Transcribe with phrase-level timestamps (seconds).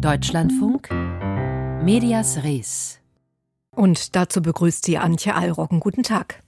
[0.00, 0.90] Deutschlandfunk
[1.82, 3.00] Medias Res.
[3.74, 5.80] Und dazu begrüßt sie Antje Allroggen.
[5.80, 6.42] Guten Tag.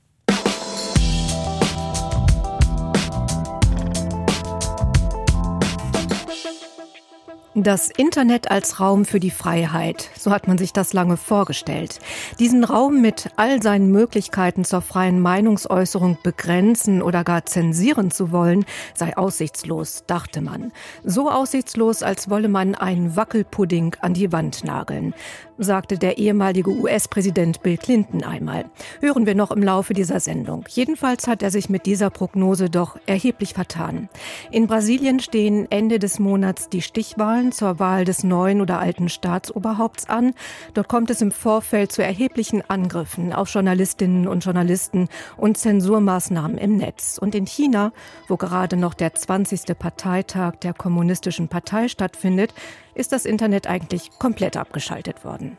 [7.64, 11.98] Das Internet als Raum für die Freiheit, so hat man sich das lange vorgestellt.
[12.38, 18.64] Diesen Raum mit all seinen Möglichkeiten zur freien Meinungsäußerung begrenzen oder gar zensieren zu wollen,
[18.94, 20.70] sei aussichtslos, dachte man.
[21.02, 25.12] So aussichtslos, als wolle man einen Wackelpudding an die Wand nageln
[25.58, 28.66] sagte der ehemalige US-Präsident Bill Clinton einmal.
[29.00, 30.64] Hören wir noch im Laufe dieser Sendung.
[30.68, 34.08] Jedenfalls hat er sich mit dieser Prognose doch erheblich vertan.
[34.50, 40.08] In Brasilien stehen Ende des Monats die Stichwahlen zur Wahl des neuen oder alten Staatsoberhaupts
[40.08, 40.34] an.
[40.74, 46.76] Dort kommt es im Vorfeld zu erheblichen Angriffen auf Journalistinnen und Journalisten und Zensurmaßnahmen im
[46.76, 47.18] Netz.
[47.18, 47.92] Und in China,
[48.26, 49.78] wo gerade noch der 20.
[49.78, 52.54] Parteitag der Kommunistischen Partei stattfindet,
[52.94, 55.58] ist das Internet eigentlich komplett abgeschaltet worden.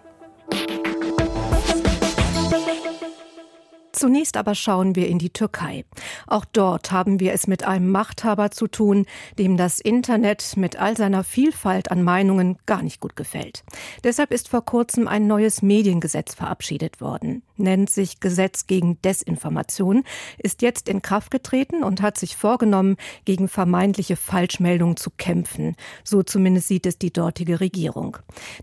[4.00, 5.83] Zunächst aber schauen wir in die Türkei.
[6.25, 9.06] Auch dort haben wir es mit einem Machthaber zu tun,
[9.38, 13.66] dem das Internet mit all seiner Vielfalt an Meinungen gar nicht gut gefällt.
[14.06, 17.44] Deshalb ist vor kurzem ein neues Mediengesetz verabschiedet worden.
[17.59, 20.03] Nennt sich Gesetz gegen Desinformation,
[20.38, 25.75] ist jetzt in Kraft getreten und hat sich vorgenommen, gegen vermeintliche Falschmeldungen zu kämpfen.
[26.03, 28.17] So zumindest sieht es die dortige Regierung.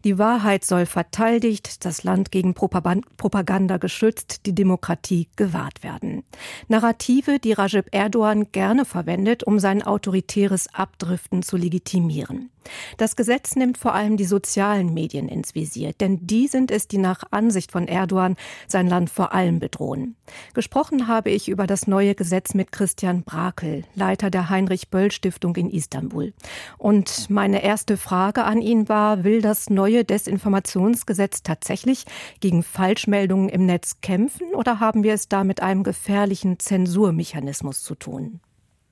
[0.04, 6.24] Die Wahrheit soll verteidigt, das Land gegen Propaganda geschützt, die Demokratie gewahrt werden.
[6.68, 12.50] Narrative, die Rajab Erdogan gerne verwendet, um sein autoritäres Abdriften zu legitimieren.
[12.96, 16.98] Das Gesetz nimmt vor allem die sozialen Medien ins Visier, denn die sind es, die
[16.98, 20.16] nach Ansicht von Erdogan sein Land vor allem bedrohen.
[20.54, 26.32] Gesprochen habe ich über das neue Gesetz mit Christian Brakel, Leiter der Heinrich-Böll-Stiftung in Istanbul.
[26.78, 32.04] Und meine erste Frage an ihn war, will das neue Desinformationsgesetz tatsächlich
[32.40, 37.94] gegen Falschmeldungen im Netz kämpfen oder haben wir es da mit einem gefährlichen Zensurmechanismus zu
[37.94, 38.40] tun?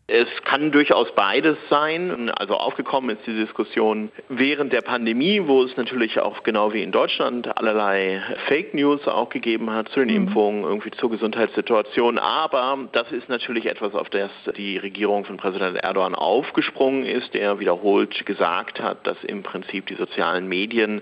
[0.06, 2.28] Es kann durchaus beides sein.
[2.28, 6.92] Also aufgekommen ist die Diskussion während der Pandemie, wo es natürlich auch genau wie in
[6.92, 10.28] Deutschland allerlei Fake News auch gegeben hat zu den mhm.
[10.28, 12.18] Impfungen, irgendwie zur Gesundheitssituation.
[12.18, 17.58] Aber das ist natürlich etwas, auf das die Regierung von Präsident Erdogan aufgesprungen ist, der
[17.58, 21.00] wiederholt gesagt hat, dass im Prinzip die sozialen Medien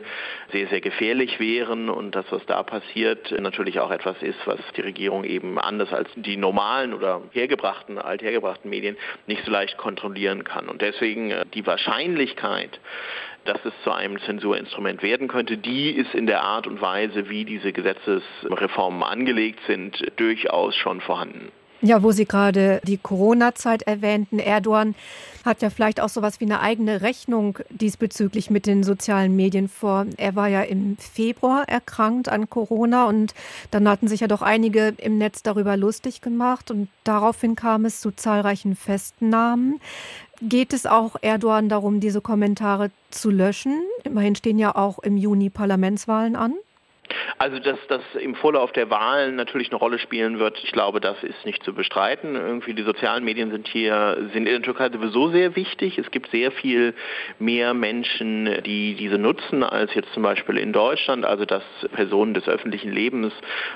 [0.52, 4.82] sehr, sehr gefährlich wären und das, was da passiert, natürlich auch etwas ist, was die
[4.82, 10.44] Regierung eben anders als die normalen oder hergebrachten, althergebrachten Medien Medien nicht so leicht kontrollieren
[10.44, 10.68] kann.
[10.68, 12.80] Und deswegen äh, die Wahrscheinlichkeit,
[13.44, 17.44] dass es zu einem Zensurinstrument werden könnte, die ist in der Art und Weise, wie
[17.44, 21.50] diese Gesetzesreformen angelegt sind, durchaus schon vorhanden.
[21.84, 24.94] Ja, wo Sie gerade die Corona-Zeit erwähnten, Erdogan
[25.44, 29.66] hat ja vielleicht auch so was wie eine eigene Rechnung diesbezüglich mit den sozialen Medien
[29.68, 30.06] vor.
[30.16, 33.34] Er war ja im Februar erkrankt an Corona und
[33.72, 38.00] dann hatten sich ja doch einige im Netz darüber lustig gemacht und daraufhin kam es
[38.00, 39.80] zu zahlreichen Festnahmen.
[40.40, 43.82] Geht es auch Erdogan darum, diese Kommentare zu löschen?
[44.04, 46.54] Immerhin stehen ja auch im Juni Parlamentswahlen an.
[47.38, 51.22] Also, dass das im Vorlauf der Wahlen natürlich eine Rolle spielen wird, ich glaube, das
[51.22, 52.34] ist nicht zu bestreiten.
[52.34, 55.98] Irgendwie die sozialen Medien sind hier, sind in der Türkei sowieso sehr wichtig.
[55.98, 56.94] Es gibt sehr viel
[57.38, 61.24] mehr Menschen, die diese nutzen, als jetzt zum Beispiel in Deutschland.
[61.24, 63.32] Also, dass Personen des öffentlichen Lebens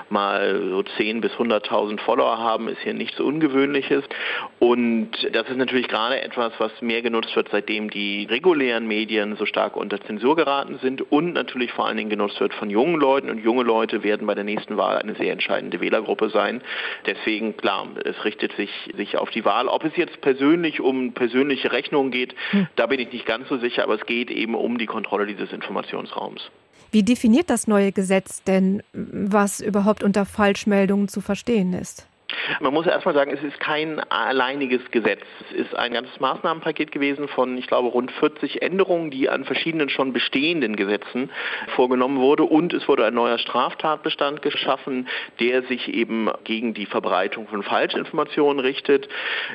[0.09, 4.03] mal so 10 bis 100.000 Follower haben, ist hier nichts Ungewöhnliches.
[4.59, 9.45] Und das ist natürlich gerade etwas, was mehr genutzt wird, seitdem die regulären Medien so
[9.45, 13.26] stark unter Zensur geraten sind und natürlich vor allen Dingen genutzt wird von jungen Leuten
[13.27, 16.61] Leuten und junge Leute werden bei der nächsten Wahl eine sehr entscheidende Wählergruppe sein.
[17.05, 19.67] Deswegen, klar, es richtet sich, sich auf die Wahl.
[19.67, 22.67] Ob es jetzt persönlich um persönliche Rechnungen geht, hm.
[22.75, 25.51] da bin ich nicht ganz so sicher, aber es geht eben um die Kontrolle dieses
[25.51, 26.49] Informationsraums.
[26.91, 32.07] Wie definiert das neue Gesetz denn, was überhaupt unter Falschmeldungen zu verstehen ist?
[32.59, 35.21] Man muss erstmal sagen, es ist kein alleiniges Gesetz.
[35.49, 39.89] Es ist ein ganzes Maßnahmenpaket gewesen von, ich glaube, rund 40 Änderungen, die an verschiedenen
[39.89, 41.29] schon bestehenden Gesetzen
[41.75, 42.43] vorgenommen wurde.
[42.43, 45.07] Und es wurde ein neuer Straftatbestand geschaffen,
[45.39, 49.07] der sich eben gegen die Verbreitung von Falschinformationen richtet.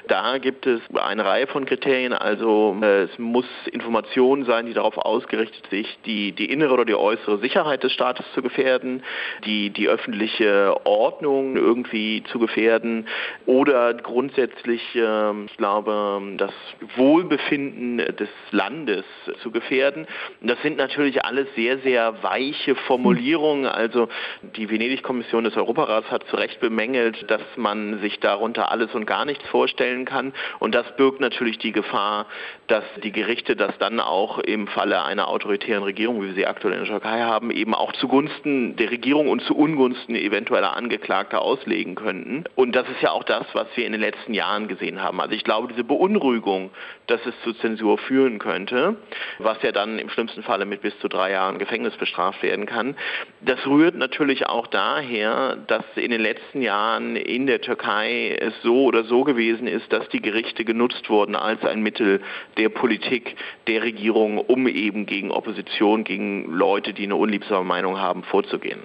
[0.08, 2.14] Da gibt es eine Reihe von Kriterien.
[2.14, 6.94] Also äh, es muss Information sein, die darauf ausgerichtet sich, die, die innere oder die
[6.94, 9.02] äußere Sicherheit des Staates zu gefährden,
[9.44, 13.06] die, die öffentliche Ordnung irgendwie zu gefährden gefährden
[13.46, 16.52] oder grundsätzlich, ähm, ich glaube, das
[16.96, 19.04] Wohlbefinden des Landes
[19.42, 20.06] zu gefährden.
[20.40, 23.66] Das sind natürlich alles sehr, sehr weiche Formulierungen.
[23.66, 24.08] Also
[24.56, 29.24] die Venedig-Kommission des Europarats hat zu Recht bemängelt, dass man sich darunter alles und gar
[29.24, 30.32] nichts vorstellen kann.
[30.60, 32.26] Und das birgt natürlich die Gefahr,
[32.68, 36.74] dass die Gerichte das dann auch im Falle einer autoritären Regierung, wie wir sie aktuell
[36.74, 41.94] in der Türkei haben, eben auch zugunsten der Regierung und zu Ungunsten eventueller Angeklagter auslegen
[41.94, 42.44] könnten.
[42.54, 45.20] Und das ist ja auch das, was wir in den letzten Jahren gesehen haben.
[45.20, 46.70] Also ich glaube, diese Beunruhigung,
[47.06, 48.96] dass es zu Zensur führen könnte,
[49.38, 52.94] was ja dann im schlimmsten Falle mit bis zu drei Jahren Gefängnis bestraft werden kann,
[53.40, 58.84] das rührt natürlich auch daher, dass in den letzten Jahren in der Türkei es so
[58.84, 62.20] oder so gewesen ist, dass die Gerichte genutzt wurden als ein Mittel
[62.58, 63.34] der Politik,
[63.66, 68.82] der Regierung, um eben gegen Opposition, gegen Leute, die eine unliebsame Meinung haben, vorzugehen.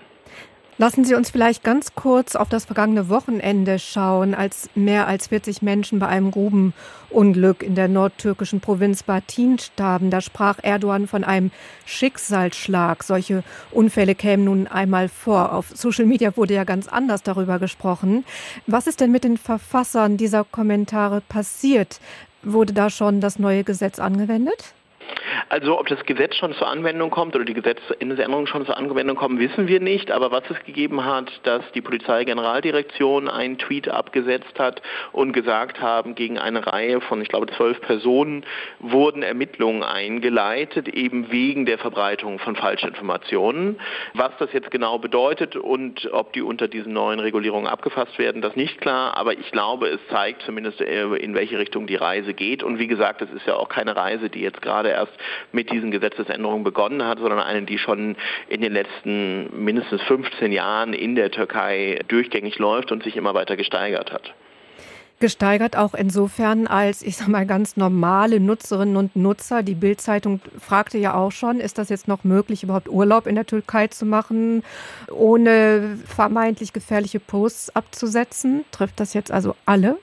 [0.79, 5.63] Lassen Sie uns vielleicht ganz kurz auf das vergangene Wochenende schauen, als mehr als 40
[5.63, 10.11] Menschen bei einem Grubenunglück in der nordtürkischen Provinz Batin starben.
[10.11, 11.49] Da sprach Erdogan von einem
[11.87, 13.03] Schicksalsschlag.
[13.03, 15.51] Solche Unfälle kämen nun einmal vor.
[15.53, 18.23] Auf Social Media wurde ja ganz anders darüber gesprochen.
[18.67, 21.99] Was ist denn mit den Verfassern dieser Kommentare passiert?
[22.43, 24.75] Wurde da schon das neue Gesetz angewendet?
[25.49, 29.39] Also ob das Gesetz schon zur Anwendung kommt oder die Gesetzesänderungen schon zur Anwendung kommen,
[29.39, 30.11] wissen wir nicht.
[30.11, 34.81] Aber was es gegeben hat, dass die Polizeigeneraldirektion einen Tweet abgesetzt hat
[35.11, 38.45] und gesagt haben, gegen eine Reihe von, ich glaube, zwölf Personen
[38.79, 43.79] wurden Ermittlungen eingeleitet, eben wegen der Verbreitung von Falschinformationen.
[44.13, 48.55] Was das jetzt genau bedeutet und ob die unter diesen neuen Regulierungen abgefasst werden, das
[48.55, 49.15] nicht klar.
[49.15, 52.63] Aber ich glaube, es zeigt zumindest, äh, in welche Richtung die Reise geht.
[52.63, 55.13] Und wie gesagt, es ist ja auch keine Reise, die jetzt gerade erst
[55.51, 58.15] mit diesen Gesetzesänderungen begonnen hat, sondern eine, die schon
[58.49, 63.57] in den letzten mindestens 15 Jahren in der Türkei durchgängig läuft und sich immer weiter
[63.57, 64.33] gesteigert hat
[65.19, 69.63] gesteigert auch insofern als ich sag mal ganz normale Nutzerinnen und Nutzer.
[69.63, 73.45] Die Bildzeitung fragte ja auch schon, ist das jetzt noch möglich, überhaupt Urlaub in der
[73.45, 74.63] Türkei zu machen,
[75.11, 78.63] ohne vermeintlich gefährliche Posts abzusetzen?
[78.71, 79.97] Trifft das jetzt also alle?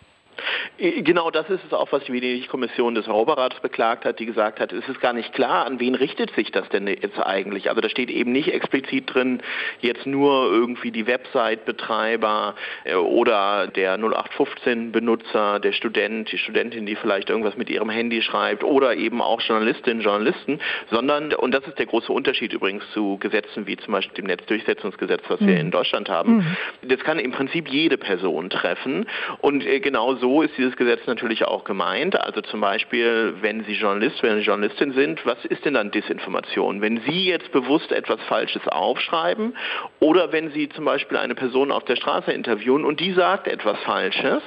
[0.78, 4.60] Äh, genau das ist es auch, was die Venedig-Kommission des Europarats beklagt hat, die gesagt
[4.60, 7.68] hat, es ist gar nicht klar, an wen richtet sich das denn jetzt eigentlich.
[7.68, 9.42] Also da steht eben nicht explizit drin,
[9.80, 12.54] jetzt nur irgendwie die Website-Betreiber
[12.84, 18.64] äh, oder der 0815-Benutzer, der Student, die Studentin, die vielleicht irgendwas mit ihrem Handy schreibt
[18.64, 20.60] oder eben auch Journalistinnen, Journalisten,
[20.90, 25.22] sondern, und das ist der große Unterschied übrigens zu Gesetzen wie zum Beispiel dem Netzdurchsetzungsgesetz,
[25.28, 25.46] was mhm.
[25.46, 26.56] wir in Deutschland haben, mhm.
[26.82, 29.06] das kann im Prinzip jede Person treffen
[29.40, 32.18] und äh, genau so ist dieses Gesetz natürlich auch gemeint.
[32.18, 36.80] Also zum Beispiel, wenn Sie Journalist, wenn Sie Journalistin sind, was ist denn dann Disinformation?
[36.80, 39.54] Wenn Sie jetzt bewusst etwas Falsches aufschreiben
[40.00, 43.78] oder wenn Sie zum Beispiel eine Person auf der Straße interviewen und die sagt etwas
[43.80, 44.42] Falsches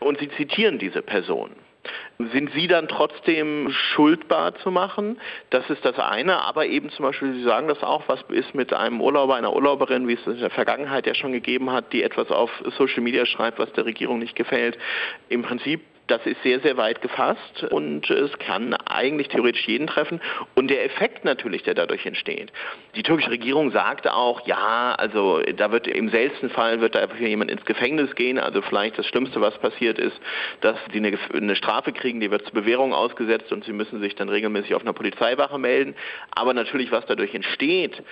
[0.00, 1.50] und Sie zitieren diese Person.
[2.18, 5.18] Sind Sie dann trotzdem schuldbar zu machen?
[5.50, 6.42] Das ist das eine.
[6.42, 10.06] Aber eben zum Beispiel, Sie sagen das auch, was ist mit einem Urlauber, einer Urlauberin,
[10.06, 13.58] wie es in der Vergangenheit ja schon gegeben hat, die etwas auf Social Media schreibt,
[13.58, 14.78] was der Regierung nicht gefällt.
[15.28, 20.20] Im Prinzip das ist sehr, sehr weit gefasst und es kann eigentlich theoretisch jeden treffen.
[20.54, 22.52] Und der Effekt natürlich, der dadurch entsteht.
[22.94, 27.18] Die türkische Regierung sagt auch, ja, also da wird im seltensten Fall wird da einfach
[27.18, 28.38] jemand ins Gefängnis gehen.
[28.38, 30.20] Also vielleicht das Schlimmste, was passiert ist,
[30.60, 34.14] dass sie eine, eine Strafe kriegen, die wird zur Bewährung ausgesetzt und sie müssen sich
[34.14, 35.94] dann regelmäßig auf einer Polizeiwache melden.
[36.30, 38.02] Aber natürlich, was dadurch entsteht,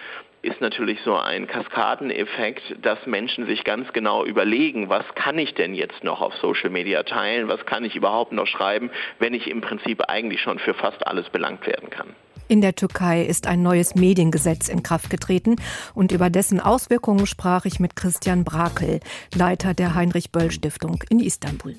[0.42, 5.72] ist natürlich so ein Kaskadeneffekt, dass Menschen sich ganz genau überlegen, was kann ich denn
[5.74, 8.90] jetzt noch auf Social Media teilen, was kann ich überhaupt noch schreiben,
[9.20, 12.08] wenn ich im Prinzip eigentlich schon für fast alles belangt werden kann.
[12.48, 15.56] In der Türkei ist ein neues Mediengesetz in Kraft getreten
[15.94, 19.00] und über dessen Auswirkungen sprach ich mit Christian Brakel,
[19.34, 21.76] Leiter der Heinrich Böll Stiftung in Istanbul.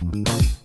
[0.00, 0.64] Musik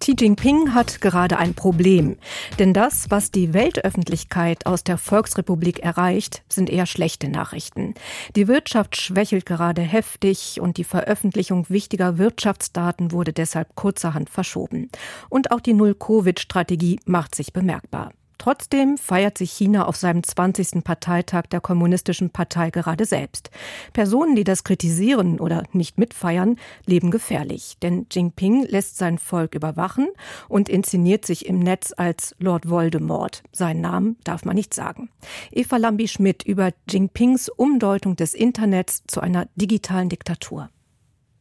[0.00, 2.16] Xi Jinping hat gerade ein Problem.
[2.58, 7.94] Denn das, was die Weltöffentlichkeit aus der Volksrepublik erreicht, sind eher schlechte Nachrichten.
[8.34, 14.90] Die Wirtschaft schwächelt gerade heftig und die Veröffentlichung wichtiger Wirtschaftsdaten wurde deshalb kurzerhand verschoben.
[15.28, 18.10] Und auch die Null-Covid-Strategie macht sich bemerkbar.
[18.40, 20.82] Trotzdem feiert sich China auf seinem 20.
[20.82, 23.50] Parteitag der Kommunistischen Partei gerade selbst.
[23.92, 26.56] Personen, die das kritisieren oder nicht mitfeiern,
[26.86, 27.76] leben gefährlich.
[27.82, 30.08] Denn Jinping lässt sein Volk überwachen
[30.48, 33.42] und inszeniert sich im Netz als Lord Voldemort.
[33.52, 35.10] Seinen Namen darf man nicht sagen.
[35.52, 40.70] Eva Lambi-Schmidt über Jinpings Umdeutung des Internets zu einer digitalen Diktatur.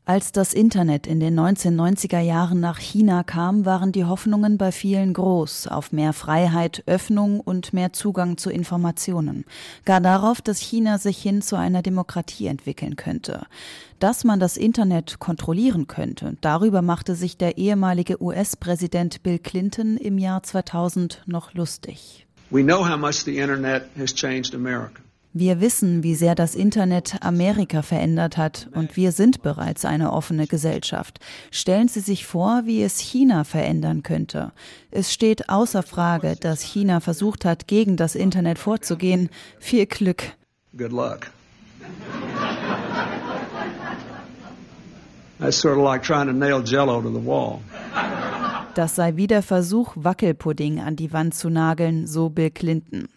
[0.09, 5.13] Als das Internet in den 1990er Jahren nach China kam, waren die Hoffnungen bei vielen
[5.13, 9.45] groß auf mehr Freiheit, Öffnung und mehr Zugang zu Informationen.
[9.85, 13.45] Gar darauf, dass China sich hin zu einer Demokratie entwickeln könnte.
[13.99, 20.17] Dass man das Internet kontrollieren könnte, darüber machte sich der ehemalige US-Präsident Bill Clinton im
[20.17, 22.25] Jahr 2000 noch lustig.
[22.49, 25.03] We know how much the Internet has changed America.
[25.31, 30.47] Wir wissen, wie sehr das Internet Amerika verändert hat und wir sind bereits eine offene
[30.47, 31.19] Gesellschaft.
[31.51, 34.51] Stellen Sie sich vor, wie es China verändern könnte.
[34.89, 39.29] Es steht außer Frage, dass China versucht hat, gegen das Internet vorzugehen.
[39.59, 40.23] Viel Glück.
[40.75, 41.31] Good luck.
[45.39, 47.59] That's sort of like trying to nail jello to the wall.
[48.73, 53.09] Das sei wieder Versuch, Wackelpudding an die Wand zu nageln, so Bill Clinton.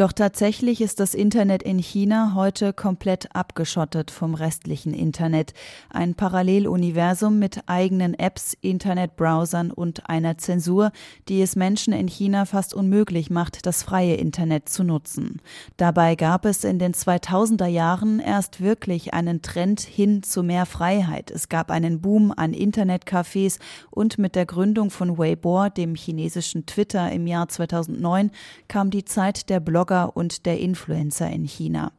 [0.00, 5.52] Doch tatsächlich ist das Internet in China heute komplett abgeschottet vom restlichen Internet.
[5.90, 10.90] Ein Paralleluniversum mit eigenen Apps, Internetbrowsern und einer Zensur,
[11.28, 15.42] die es Menschen in China fast unmöglich macht, das freie Internet zu nutzen.
[15.76, 21.30] Dabei gab es in den 2000er Jahren erst wirklich einen Trend hin zu mehr Freiheit.
[21.30, 23.58] Es gab einen Boom an Internetcafés
[23.90, 28.30] und mit der Gründung von Weibo, dem chinesischen Twitter im Jahr 2009,
[28.66, 31.92] kam die Zeit der Blogger und der Influencer in China.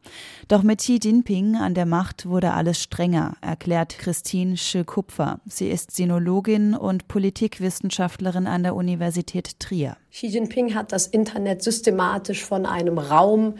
[0.48, 5.40] Doch mit Xi Jinping an der Macht wurde alles strenger, erklärt Christine Schö-Kupfer.
[5.46, 9.96] Sie ist Sinologin und Politikwissenschaftlerin an der Universität Trier.
[10.10, 13.54] Xi Jinping hat das Internet systematisch von einem Raum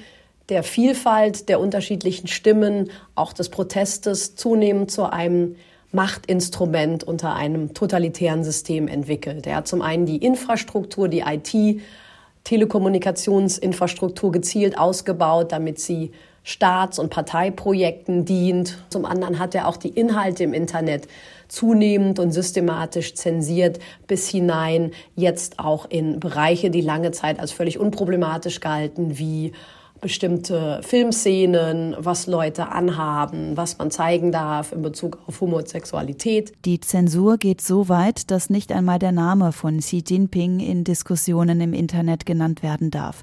[0.49, 5.57] der Vielfalt, der unterschiedlichen Stimmen, auch des Protestes zunehmend zu einem
[5.93, 9.47] Machtinstrument unter einem totalitären System entwickelt.
[9.47, 11.81] Er hat zum einen die Infrastruktur, die IT
[12.44, 16.12] Telekommunikationsinfrastruktur gezielt ausgebaut, damit sie
[16.44, 18.78] Staats- und Parteiprojekten dient.
[18.88, 21.06] Zum anderen hat er auch die Inhalte im Internet
[21.46, 27.78] zunehmend und systematisch zensiert bis hinein jetzt auch in Bereiche, die lange Zeit als völlig
[27.78, 29.52] unproblematisch galten, wie
[30.02, 36.52] bestimmte Filmszenen, was Leute anhaben, was man zeigen darf in Bezug auf Homosexualität.
[36.64, 41.61] Die Zensur geht so weit, dass nicht einmal der Name von Xi Jinping in Diskussionen
[41.61, 43.23] im Internet genannt werden darf.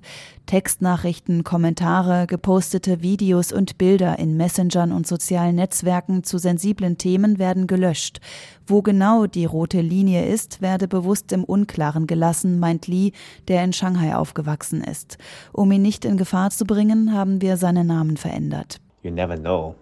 [0.49, 7.67] Textnachrichten, Kommentare, gepostete Videos und Bilder in Messengern und sozialen Netzwerken zu sensiblen Themen werden
[7.67, 8.19] gelöscht.
[8.65, 13.13] Wo genau die rote Linie ist, werde bewusst im Unklaren gelassen, meint Li,
[13.47, 15.19] der in Shanghai aufgewachsen ist.
[15.53, 18.81] Um ihn nicht in Gefahr zu bringen, haben wir seinen Namen verändert.
[19.03, 19.75] You never know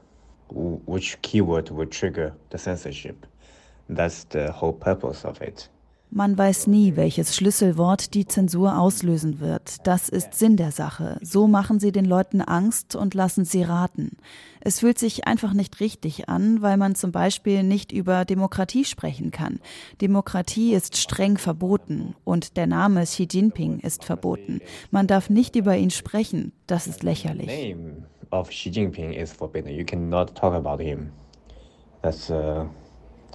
[0.86, 3.26] which keyword will trigger the censorship.
[3.88, 5.70] That's the whole purpose of it.
[6.10, 9.86] Man weiß nie, welches Schlüsselwort die Zensur auslösen wird.
[9.86, 11.20] Das ist Sinn der Sache.
[11.22, 14.16] So machen sie den Leuten Angst und lassen sie raten.
[14.62, 19.32] Es fühlt sich einfach nicht richtig an, weil man zum Beispiel nicht über Demokratie sprechen
[19.32, 19.60] kann.
[20.00, 24.62] Demokratie ist streng verboten und der Name Xi Jinping ist verboten.
[24.92, 26.54] Man darf nicht über ihn sprechen.
[26.68, 27.48] Das ist lächerlich.
[27.48, 29.72] Name of Xi Jinping is forbidden.
[29.72, 31.12] You cannot talk about him.
[32.02, 32.66] That's uh,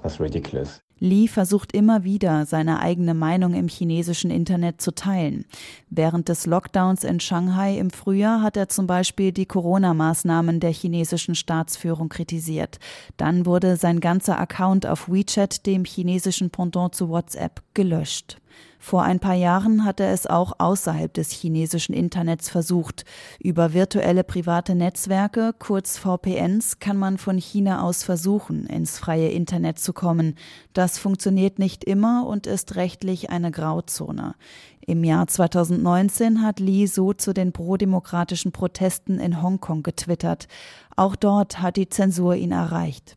[0.03, 0.83] that's ridiculous.
[1.03, 5.47] Li versucht immer wieder, seine eigene Meinung im chinesischen Internet zu teilen.
[5.91, 11.35] Während des Lockdowns in Shanghai im Frühjahr hat er zum Beispiel die Corona-Maßnahmen der chinesischen
[11.35, 12.79] Staatsführung kritisiert.
[13.17, 18.37] Dann wurde sein ganzer Account auf WeChat, dem chinesischen Pendant zu WhatsApp, gelöscht.
[18.85, 23.05] Vor ein paar Jahren hat er es auch außerhalb des chinesischen Internets versucht.
[23.39, 29.79] Über virtuelle private Netzwerke, kurz VPNs, kann man von China aus versuchen, ins freie Internet
[29.79, 30.35] zu kommen.
[30.73, 34.35] Das funktioniert nicht immer und ist rechtlich eine Grauzone.
[34.87, 40.49] Im Jahr 2019 hat Li so zu den prodemokratischen Protesten in Hongkong getwittert.
[40.97, 43.15] Auch dort hat die Zensur ihn erreicht.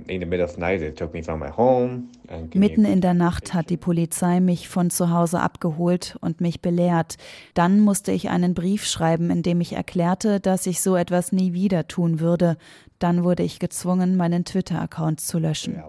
[2.53, 7.17] Mitten in der Nacht hat die Polizei mich von zu Hause abgeholt und mich belehrt.
[7.53, 11.53] Dann musste ich einen Brief schreiben, in dem ich erklärte, dass ich so etwas nie
[11.53, 12.57] wieder tun würde.
[12.99, 15.81] Dann wurde ich gezwungen, meinen Twitter-Account zu löschen.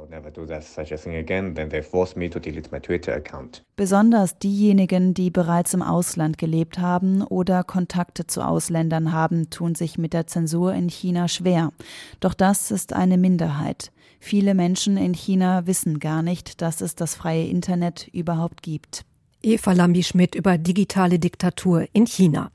[3.76, 9.98] Besonders diejenigen, die bereits im Ausland gelebt haben oder Kontakte zu Ausländern haben, tun sich
[9.98, 11.72] mit der Zensur in China schwer.
[12.20, 13.92] Doch das ist eine Minderheit.
[14.18, 19.04] Viele Menschen in China wissen gar nicht, dass es das freie Internet überhaupt gibt.
[19.42, 22.50] Eva Lambi-Schmidt über digitale Diktatur in China.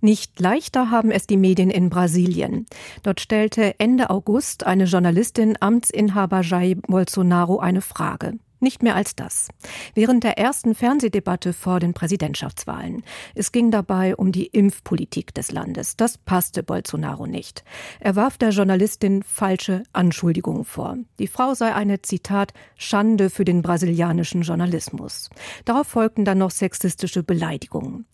[0.00, 2.66] Nicht leichter haben es die Medien in Brasilien.
[3.02, 8.38] Dort stellte Ende August eine Journalistin Amtsinhaber Jair Bolsonaro eine Frage.
[8.58, 9.48] Nicht mehr als das.
[9.94, 13.02] Während der ersten Fernsehdebatte vor den Präsidentschaftswahlen.
[13.34, 15.96] Es ging dabei um die Impfpolitik des Landes.
[15.98, 17.64] Das passte Bolsonaro nicht.
[18.00, 20.96] Er warf der Journalistin falsche Anschuldigungen vor.
[21.18, 25.28] Die Frau sei eine, Zitat, Schande für den brasilianischen Journalismus.
[25.66, 28.06] Darauf folgten dann noch sexistische Beleidigungen.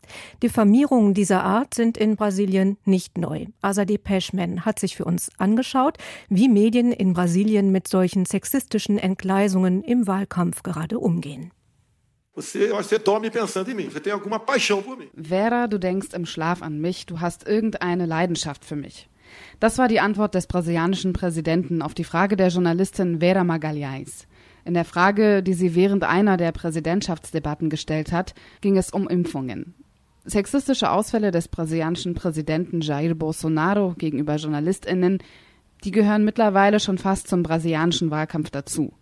[0.43, 3.47] Diffamierungen dieser Art sind in Brasilien nicht neu.
[3.61, 9.83] Azadeh Peschman hat sich für uns angeschaut, wie Medien in Brasilien mit solchen sexistischen Entgleisungen
[9.85, 11.53] im Wahlkampf Wahlkampf gerade umgehen.
[15.15, 19.11] Vera, du denkst im Schlaf an mich, du hast irgendeine Leidenschaft für mich.
[19.61, 24.27] Das war die Antwort des brasilianischen Präsidenten auf die Frage der Journalistin Vera Magalhães.
[24.65, 29.75] In der Frage, die sie während einer der Präsidentschaftsdebatten gestellt hat, ging es um Impfungen.
[30.25, 35.19] Sexistische Ausfälle des brasilianischen Präsidenten Jair Bolsonaro gegenüber JournalistInnen,
[35.85, 38.93] die gehören mittlerweile schon fast zum brasilianischen Wahlkampf dazu.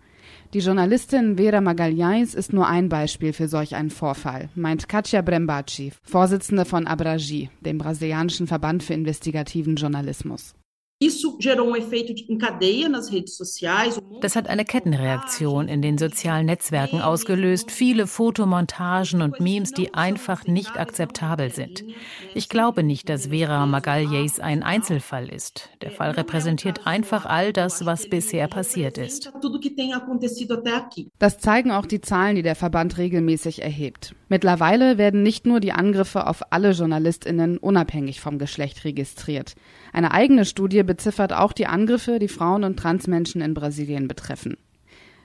[0.53, 5.93] Die Journalistin Vera Magalhães ist nur ein Beispiel für solch einen Vorfall, meint Katia Brembaci,
[6.03, 10.57] Vorsitzende von Abragi, dem brasilianischen Verband für investigativen Journalismus.
[14.21, 17.71] Das hat eine Kettenreaktion in den sozialen Netzwerken ausgelöst.
[17.71, 21.85] Viele Fotomontagen und Memes, die einfach nicht akzeptabel sind.
[22.35, 25.71] Ich glaube nicht, dass Vera Magalhães ein Einzelfall ist.
[25.81, 29.33] Der Fall repräsentiert einfach all das, was bisher passiert ist.
[31.19, 34.15] Das zeigen auch die Zahlen, die der Verband regelmäßig erhebt.
[34.29, 39.55] Mittlerweile werden nicht nur die Angriffe auf alle Journalistinnen unabhängig vom Geschlecht registriert.
[39.93, 44.57] Eine eigene Studie beziffert auch die Angriffe, die Frauen und Transmenschen in Brasilien betreffen.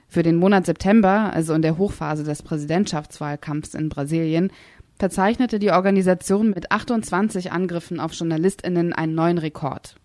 [0.06, 4.52] Für den Monat September, also in der Hochphase des Präsidentschaftswahlkampfs in Brasilien,
[4.96, 9.96] verzeichnete die Organisation mit 28 Angriffen auf Journalistinnen einen neuen Rekord.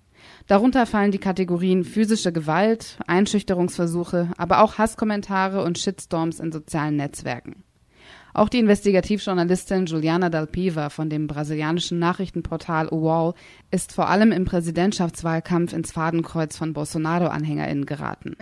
[0.48, 7.64] Darunter fallen die Kategorien physische Gewalt, Einschüchterungsversuche, aber auch Hasskommentare und Shitstorms in sozialen Netzwerken.
[8.34, 13.34] Auch die Investigativjournalistin Juliana Dalpiva von dem brasilianischen Nachrichtenportal UOL
[13.72, 18.36] ist vor allem im Präsidentschaftswahlkampf ins Fadenkreuz von Bolsonaro-AnhängerInnen geraten.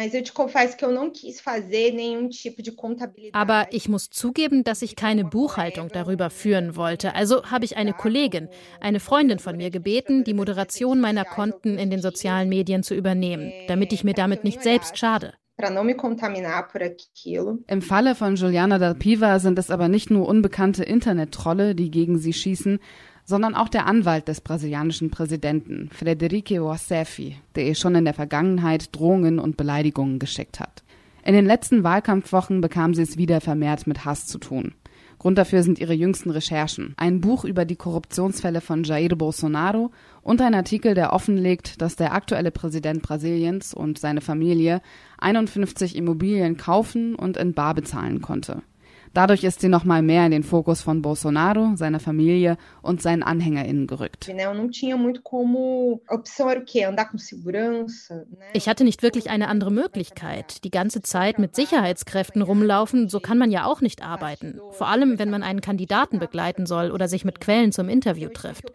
[3.34, 7.16] Aber ich muss zugeben, dass ich keine Buchhaltung darüber führen wollte.
[7.16, 11.90] Also habe ich eine Kollegin, eine Freundin von mir gebeten, die Moderation meiner Konten in
[11.90, 15.34] den sozialen Medien zu übernehmen, damit ich mir damit nicht selbst schade
[17.68, 22.18] Im Falle von Juliana Del Piva sind es aber nicht nur unbekannte Internet-Trolle, die gegen
[22.18, 22.80] sie schießen,
[23.26, 27.20] sondern auch der Anwalt des brasilianischen Präsidenten, Frederico Rousseff,
[27.56, 30.84] der ihr schon in der Vergangenheit Drohungen und Beleidigungen geschickt hat.
[31.24, 34.74] In den letzten Wahlkampfwochen bekam sie es wieder vermehrt mit Hass zu tun.
[35.20, 36.94] Grund dafür sind ihre jüngsten Recherchen.
[36.96, 39.92] Ein Buch über die Korruptionsfälle von Jair Bolsonaro
[40.30, 44.80] und ein Artikel, der offenlegt, dass der aktuelle Präsident Brasiliens und seine Familie
[45.18, 48.62] 51 Immobilien kaufen und in Bar bezahlen konnte.
[49.14, 53.24] Dadurch ist sie noch mal mehr in den Fokus von Bolsonaro, seiner Familie und seinen
[53.24, 54.30] AnhängerInnen gerückt.
[58.54, 60.64] Ich hatte nicht wirklich eine andere Möglichkeit.
[60.64, 64.60] Die ganze Zeit mit Sicherheitskräften rumlaufen, so kann man ja auch nicht arbeiten.
[64.72, 68.72] Vor allem, wenn man einen Kandidaten begleiten soll oder sich mit Quellen zum Interview trifft.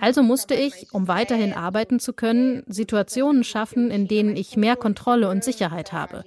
[0.00, 5.28] Also musste ich, um weiterhin arbeiten zu können, Situationen schaffen, in denen ich mehr Kontrolle
[5.28, 6.24] und Sicherheit habe.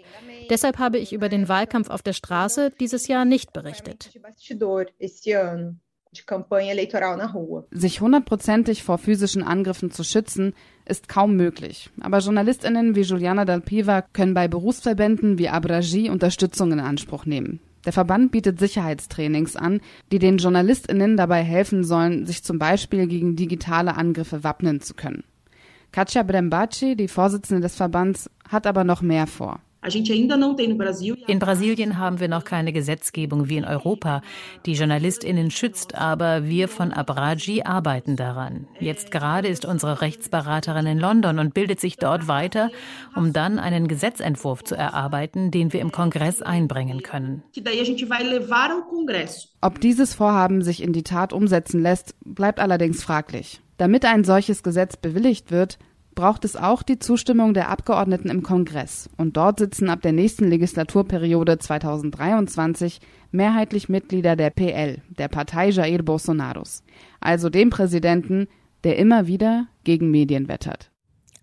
[0.49, 4.11] Deshalb habe ich über den Wahlkampf auf der Straße dieses Jahr nicht berichtet.
[7.71, 10.53] Sich hundertprozentig vor physischen Angriffen zu schützen,
[10.85, 11.91] ist kaum möglich.
[12.01, 17.59] Aber JournalistInnen wie Juliana Dalpiva können bei Berufsverbänden wie Abragi Unterstützung in Anspruch nehmen.
[17.85, 19.81] Der Verband bietet Sicherheitstrainings an,
[20.11, 25.23] die den JournalistInnen dabei helfen sollen, sich zum Beispiel gegen digitale Angriffe wappnen zu können.
[25.91, 29.61] Katja Brembaci, die Vorsitzende des Verbands, hat aber noch mehr vor.
[29.81, 34.21] In Brasilien haben wir noch keine Gesetzgebung wie in Europa,
[34.65, 38.67] die JournalistInnen schützt, aber wir von Abragi arbeiten daran.
[38.81, 42.71] Jetzt gerade ist unsere Rechtsberaterin in London und bildet sich dort weiter,
[43.15, 47.43] um dann einen Gesetzentwurf zu erarbeiten, den wir im Kongress einbringen können.
[49.61, 53.61] Ob dieses Vorhaben sich in die Tat umsetzen lässt, bleibt allerdings fraglich.
[53.77, 55.79] Damit ein solches Gesetz bewilligt wird,
[56.15, 59.09] braucht es auch die Zustimmung der Abgeordneten im Kongress.
[59.17, 62.99] Und dort sitzen ab der nächsten Legislaturperiode 2023
[63.31, 66.83] mehrheitlich Mitglieder der PL, der Partei Jair Bolsonaros,
[67.19, 68.47] also dem Präsidenten,
[68.83, 70.91] der immer wieder gegen Medien wettert.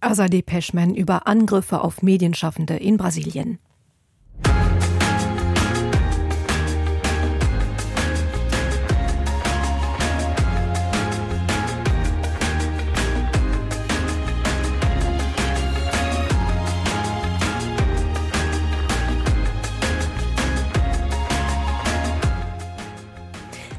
[0.00, 3.58] Azadeh Peschman über Angriffe auf Medienschaffende in Brasilien.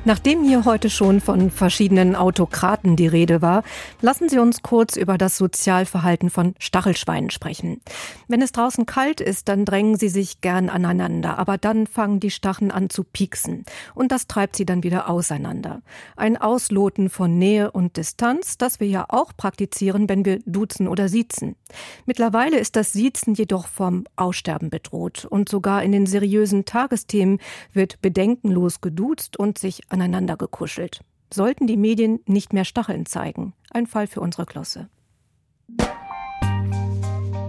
[0.07, 3.63] Nachdem hier heute schon von verschiedenen Autokraten die Rede war,
[3.99, 7.81] lassen Sie uns kurz über das Sozialverhalten von Stachelschweinen sprechen.
[8.29, 12.31] Wenn es draußen kalt ist, dann drängen sie sich gern aneinander, aber dann fangen die
[12.31, 13.65] Stacheln an zu pieksen
[13.95, 15.81] und das treibt sie dann wieder auseinander.
[16.15, 21.09] Ein Ausloten von Nähe und Distanz, das wir ja auch praktizieren, wenn wir duzen oder
[21.09, 21.57] siezen.
[22.05, 27.39] Mittlerweile ist das Siezen jedoch vom Aussterben bedroht und sogar in den seriösen Tagesthemen
[27.73, 31.01] wird bedenkenlos geduzt und sich aneinander gekuschelt.
[31.33, 33.53] Sollten die Medien nicht mehr Stacheln zeigen.
[33.71, 34.89] Ein Fall für unsere Klosse.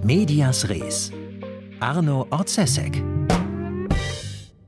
[0.02, 1.12] Medias Res.
[1.78, 3.04] Arno Orzesek.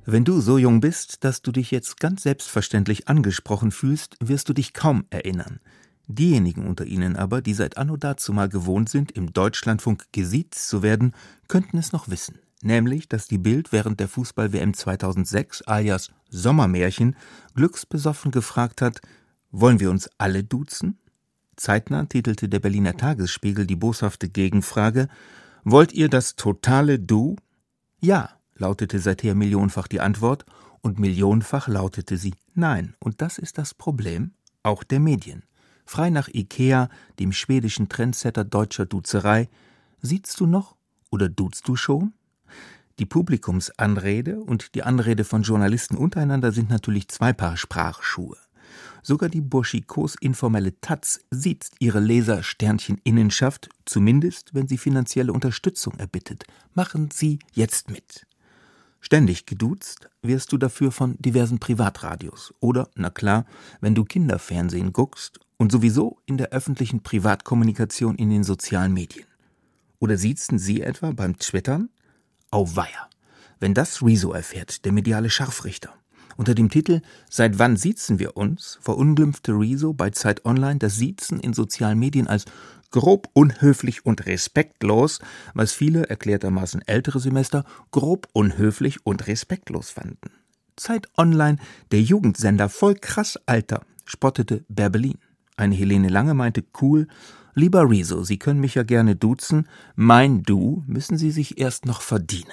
[0.05, 4.53] Wenn du so jung bist, dass du dich jetzt ganz selbstverständlich angesprochen fühlst, wirst du
[4.53, 5.61] dich kaum erinnern.
[6.07, 10.83] Diejenigen unter ihnen aber, die seit anno dazu mal gewohnt sind, im Deutschlandfunk gesiezt zu
[10.83, 11.15] werden,
[11.49, 17.17] könnten es noch wissen nämlich dass die Bild während der Fußball-WM 2006 alias Sommermärchen
[17.55, 19.01] glücksbesoffen gefragt hat:
[19.51, 20.99] Wollen wir uns alle duzen?
[21.57, 25.09] Zeitnah titelte der Berliner Tagesspiegel die boshafte Gegenfrage:
[25.65, 27.37] Wollt ihr das totale Du?
[28.01, 30.47] Ja, lautete seither millionenfach die Antwort,
[30.81, 32.95] und millionenfach lautete sie Nein.
[32.99, 35.45] Und das ist das Problem auch der Medien.
[35.85, 36.89] Frei nach Ikea,
[37.19, 39.49] dem schwedischen Trendsetter deutscher Duzerei,
[40.01, 40.77] siehst du noch
[41.11, 42.13] oder duzt du schon?
[43.01, 48.37] Die Publikumsanrede und die Anrede von Journalisten untereinander sind natürlich zwei Paar Sprachschuhe.
[49.03, 55.95] Sogar die Burschikos informelle Taz sieht ihre Leser Sternchen Innenschaft, zumindest wenn sie finanzielle Unterstützung
[55.95, 56.45] erbittet.
[56.75, 58.27] Machen Sie jetzt mit.
[59.01, 63.47] Ständig geduzt wirst du dafür von diversen Privatradios oder, na klar,
[63.81, 69.27] wenn du Kinderfernsehen guckst und sowieso in der öffentlichen Privatkommunikation in den sozialen Medien.
[70.01, 71.89] Oder siezten Sie etwa beim Twittern?
[72.51, 73.09] Auweia.
[73.61, 75.95] Wenn das Rezo erfährt, der mediale Scharfrichter.
[76.37, 81.39] Unter dem Titel Seit wann siezen wir uns verunglimpfte Rezo bei Zeit Online das Siezen
[81.39, 82.47] in sozialen Medien als
[82.91, 85.21] grob unhöflich und respektlos,
[85.55, 90.31] was viele erklärtermaßen ältere Semester grob unhöflich und respektlos fanden.
[90.77, 91.59] Zeit Online,
[91.93, 95.19] der Jugendsender voll krass Alter, spottete Berbelin.
[95.57, 97.07] Eine Helene Lange meinte cool,
[97.55, 102.01] Lieber Rezo, Sie können mich ja gerne duzen, mein Du müssen Sie sich erst noch
[102.01, 102.53] verdienen.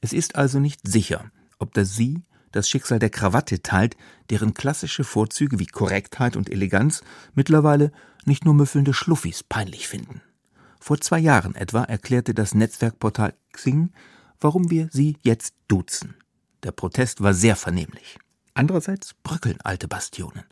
[0.00, 2.22] Es ist also nicht sicher, ob das Sie
[2.54, 3.96] das Schicksal der Krawatte teilt,
[4.30, 7.02] deren klassische Vorzüge wie Korrektheit und Eleganz
[7.34, 7.90] mittlerweile
[8.26, 10.22] nicht nur müffelnde Schluffis peinlich finden.
[10.80, 13.90] Vor zwei Jahren etwa erklärte das Netzwerkportal Xing,
[14.38, 16.14] warum wir sie jetzt duzen.
[16.62, 18.18] Der Protest war sehr vernehmlich.
[18.54, 20.44] Andererseits bröckeln alte Bastionen.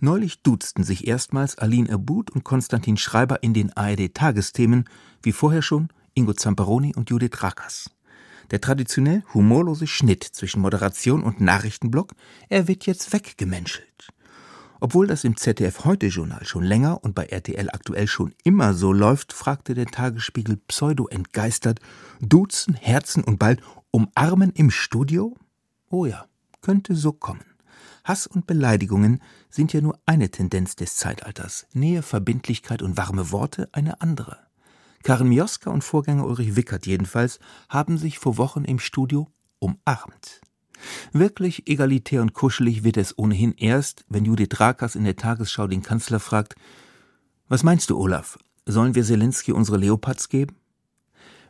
[0.00, 4.88] Neulich duzten sich erstmals Aline Abud und Konstantin Schreiber in den ARD-Tagesthemen,
[5.22, 7.90] wie vorher schon Ingo Zamperoni und Judith Rakas.
[8.50, 12.14] Der traditionell humorlose Schnitt zwischen Moderation und Nachrichtenblock,
[12.48, 14.08] er wird jetzt weggemenschelt.
[14.80, 19.74] Obwohl das im ZDF-Heute-Journal schon länger und bei RTL aktuell schon immer so läuft, fragte
[19.74, 21.80] der Tagesspiegel pseudo-entgeistert:
[22.20, 25.36] Duzen, Herzen und bald umarmen im Studio?
[25.90, 26.24] Oh ja,
[26.62, 27.49] könnte so kommen.
[28.04, 33.68] Hass und Beleidigungen sind ja nur eine Tendenz des Zeitalters, Nähe, Verbindlichkeit und warme Worte
[33.72, 34.38] eine andere.
[35.02, 39.28] Karen Mioska und Vorgänger Ulrich Wickert jedenfalls haben sich vor Wochen im Studio
[39.58, 40.40] umarmt.
[41.12, 45.82] Wirklich egalitär und kuschelig wird es ohnehin erst, wenn Judith Rakas in der Tagesschau den
[45.82, 46.54] Kanzler fragt:
[47.48, 48.38] Was meinst du, Olaf?
[48.66, 50.59] Sollen wir Zelensky unsere Leopards geben?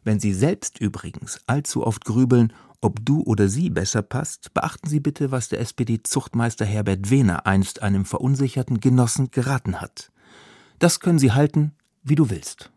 [0.03, 5.01] Wenn Sie selbst übrigens allzu oft grübeln, ob du oder sie besser passt, beachten Sie
[5.01, 10.11] bitte, was der SPD-Zuchtmeister Herbert Wehner einst einem verunsicherten Genossen geraten hat.
[10.79, 12.71] Das können Sie halten, wie du willst.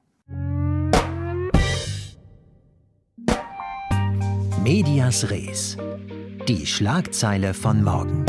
[4.62, 5.78] Medias Res.
[6.50, 8.26] Die Schlagzeile von morgen.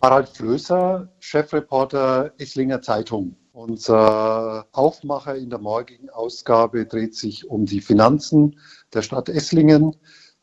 [0.00, 3.34] Harald Flößer, Chefreporter Esslinger Zeitung.
[3.66, 8.60] Unser Aufmacher in der morgigen Ausgabe dreht sich um die Finanzen
[8.92, 9.96] der Stadt Esslingen.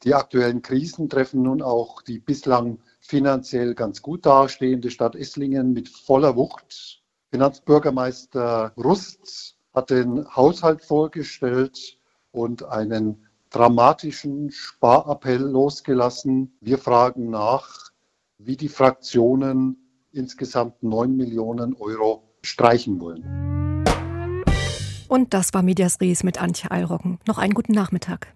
[0.04, 5.88] Die aktuellen Krisen treffen nun auch die bislang finanziell ganz gut dastehende Stadt Esslingen mit
[5.88, 7.04] voller Wucht.
[7.30, 12.00] Finanzbürgermeister Rust hat den Haushalt vorgestellt
[12.32, 16.58] und einen dramatischen Sparappell losgelassen.
[16.60, 17.92] Wir fragen nach,
[18.40, 23.86] wie die Fraktionen insgesamt 9 Millionen Euro streichen wollen.
[25.08, 27.20] Und das war Medias Res mit Antje Eilrocken.
[27.28, 28.34] Noch einen guten Nachmittag.